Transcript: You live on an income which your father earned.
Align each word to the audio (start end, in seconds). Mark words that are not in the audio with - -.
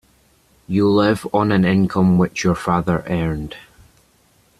You 0.67 0.89
live 0.89 1.27
on 1.31 1.51
an 1.51 1.63
income 1.63 2.17
which 2.17 2.43
your 2.43 2.55
father 2.55 3.03
earned. 3.05 3.55